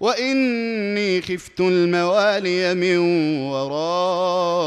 [0.00, 2.98] وإني خفت الموالي من
[3.52, 4.66] ورائي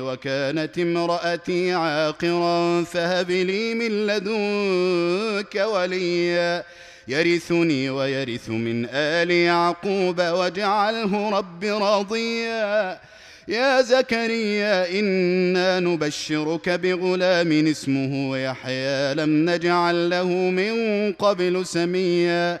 [0.00, 6.64] وكانت امرأتي عاقرا فهب لي من لدنك وليا.
[7.08, 12.98] يرثني ويرث من آل يعقوب واجعله رب راضيا
[13.48, 19.14] يا زكريا إنا نبشرك بغلام اسمه يحيى.
[19.14, 22.60] لم نجعل له من قبل سميا.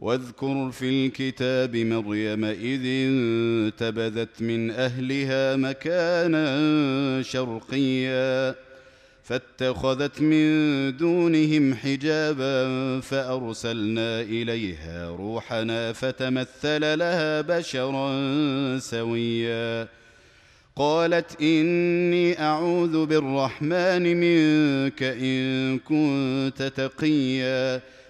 [0.00, 8.54] واذكر في الكتاب مريم إذ انتبذت من أهلها مكانا شرقيا
[9.22, 19.88] فاتخذت من دونهم حجابا فأرسلنا إليها روحنا فتمثل لها بشرا سويا.
[20.76, 27.80] قالت إني أعوذ بالرحمن منك إن كنت تقيا.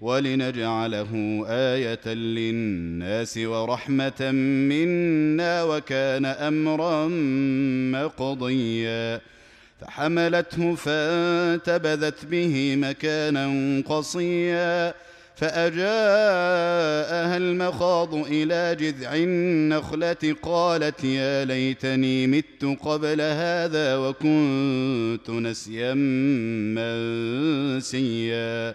[0.00, 4.30] ولنجعله آية للناس ورحمة
[4.70, 7.08] منا وكان أمرا
[7.92, 9.20] مقضيا.
[9.80, 14.94] فحملته فانتبذت به مكانا قصيا.
[15.36, 15.86] فأجاءها
[17.36, 25.94] المخاض إلى جذع النخلة قالت يا ليتني مت قبل هذا وكنت نسيا
[27.76, 28.74] منسيا.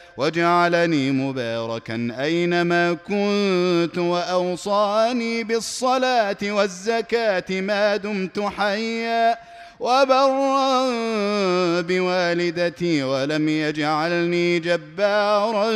[0.17, 9.37] وجعلني مباركا أينما كنت وأوصاني بالصلاة والزكاة ما دمت حيا
[9.79, 10.91] وبرا
[11.81, 15.71] بوالدتي ولم يجعلني جبارا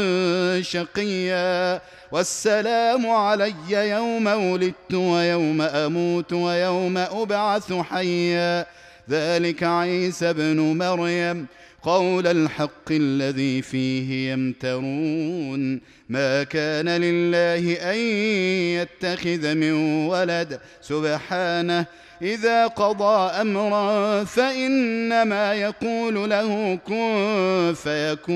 [0.62, 8.66] شقيا والسلام علي يوم ولدت ويوم أموت ويوم أبعث حيا
[9.10, 11.48] ذلك عيسى ابن مريم
[11.86, 15.82] قول الحق الذي فيه يمترون.
[16.10, 17.98] ما كان لله أن
[18.82, 19.72] يتخذ من
[20.08, 20.60] ولد.
[20.82, 21.86] سبحانه
[22.22, 28.36] إذا قضى أمرا فإنما يقول له كن فيكون.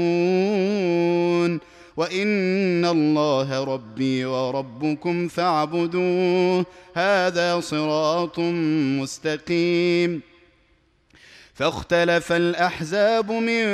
[1.98, 6.66] وإن الله ربي وربكم فاعبدوه.
[6.96, 8.40] هذا صراط
[9.00, 10.22] مستقيم.
[11.60, 13.66] فاختلف الأحزاب من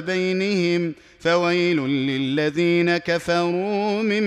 [0.00, 4.22] بينهم فويل للذين كفروا من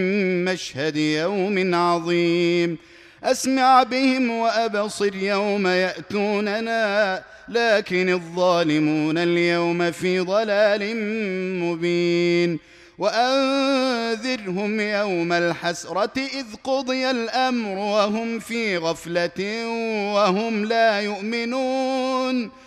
[0.45, 2.77] مشهد يوم عظيم.
[3.23, 10.95] أسمع بهم وأبصر يوم يأتوننا لكن الظالمون اليوم في ضلال
[11.63, 12.59] مبين.
[12.97, 19.67] وأنذرهم يوم الحسرة إذ قضي الأمر وهم في غفلة
[20.13, 22.66] وهم لا يؤمنون.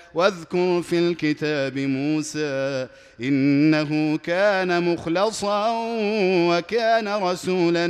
[0.13, 2.87] واذكر في الكتاب موسى
[3.21, 5.69] إنه كان مخلصا
[6.49, 7.87] وكان رسولا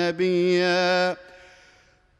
[0.00, 1.16] نبيا.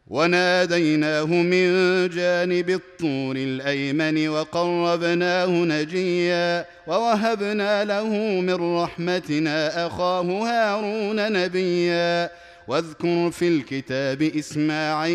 [0.09, 1.69] وناديناه من
[2.09, 6.67] جانب الطور الأيمن وقربناه نجيا.
[6.87, 8.09] ووهبنا له
[8.41, 12.31] من رحمتنا أخاه هارون نبيا.
[12.69, 15.15] واذكر في الكتاب إسماعيل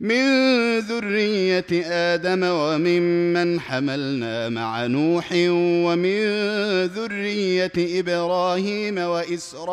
[0.00, 6.20] من ذرية آدم وممن حملنا مع نوح ومن
[6.86, 9.68] ذرية إبراهيم وإسرائيل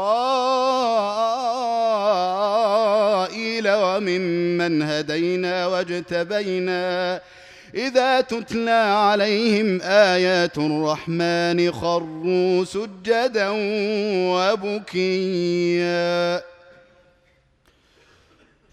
[3.67, 7.22] وممن هدينا واجتبينا.
[7.75, 13.50] إذا تتلى عليهم آيات الرحمن خروا سجدا
[14.34, 14.96] وبكيا.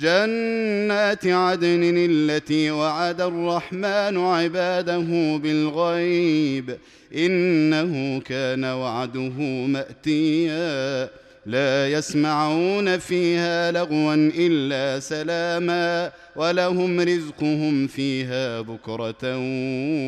[0.00, 6.76] جنات عدن التي وعد الرحمن عباده بالغيب
[7.16, 11.08] إنه كان وعده مأتيا.
[11.46, 19.36] لا يسمعون فيها لغوا إلا سلاما ولهم رزقهم فيها بكرة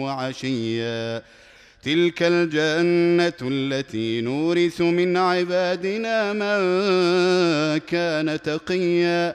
[0.03, 1.23] وعشيا.
[1.83, 6.59] تلك الجنة التي نورث من عبادنا من
[7.79, 9.35] كان تقيا.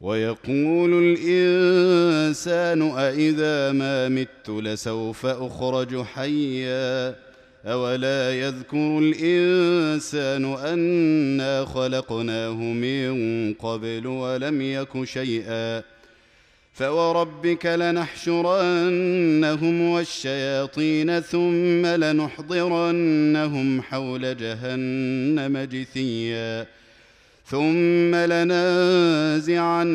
[0.00, 7.14] ويقول الإنسان أإذا ما مت لسوف أخرج حيا
[7.66, 15.82] أولا يذكر الإنسان أنا خلقناه من قبل ولم يك شيئا
[16.72, 18.60] فوربك لنحشرنهم
[19.80, 26.66] والشياطين ثم لنحضرنهم حول جهنم جثيا
[27.50, 29.86] ثم لننزعن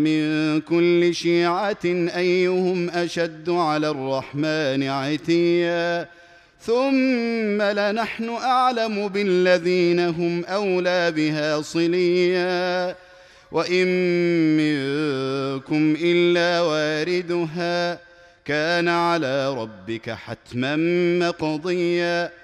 [0.00, 1.84] من كل شيعة
[2.16, 6.08] أيهم أشد على الرحمن عتيا.
[6.60, 12.96] ثم لنحن أعلم بالذين هم أولى بها صليا.
[13.52, 13.86] وإن
[14.56, 17.98] منكم إلا واردها
[18.44, 20.76] كان على ربك حتما
[21.18, 22.43] مقضيا.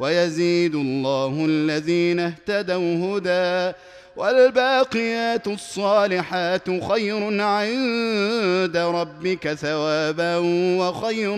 [0.00, 3.76] ويزيد الله الذين اهتدوا هدى
[4.16, 10.36] والباقيات الصالحات خير عند ربك ثوابا
[10.78, 11.36] وخير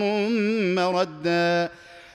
[0.75, 1.69] مردا.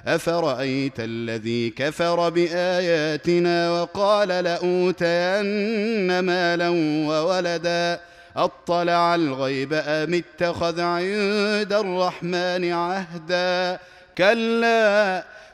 [0.06, 6.68] أفرأيت الذي كفر بآياتنا وقال لأوتين مالا
[7.08, 8.00] وولدا؟
[8.36, 13.78] أطلع الغيب أم اتخذ عند الرحمن عهدا؟
[14.18, 15.24] كلا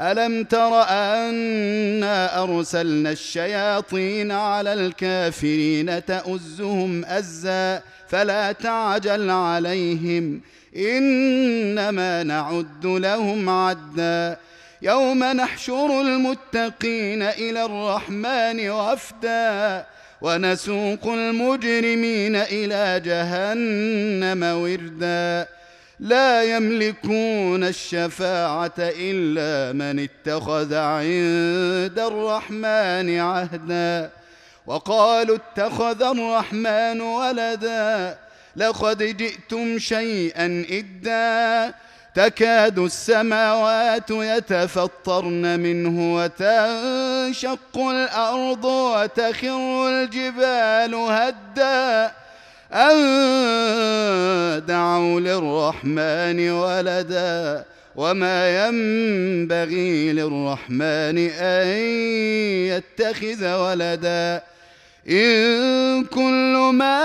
[0.00, 10.40] ألم تر أنا أرسلنا الشياطين على الكافرين تؤزهم أزا فلا تعجل عليهم
[10.76, 14.36] إنما نعد لهم عدا
[14.82, 19.86] يوم نحشر المتقين إلى الرحمن وفدا
[20.22, 25.59] ونسوق المجرمين إلى جهنم وردا
[26.00, 34.10] لا يملكون الشفاعة إلا من اتخذ عند الرحمن عهدا.
[34.66, 38.18] وقالوا اتخذ الرحمن ولدا
[38.56, 41.74] لقد جئتم شيئا إدا.
[42.14, 52.12] تكاد السماوات يتفطرن منه وتنشق الأرض وتخر الجبال هدا.
[52.72, 57.64] أن دعوا للرحمن ولدا
[57.96, 61.66] وما ينبغي للرحمن أن
[62.70, 64.42] يتخذ ولدا
[65.10, 67.00] إن كل ما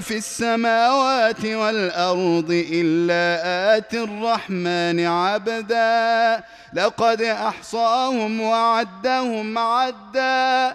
[0.00, 6.44] في السماوات والأرض إلا آتي الرحمن عبدا
[6.74, 10.74] لقد أحصاهم وعدهم عدا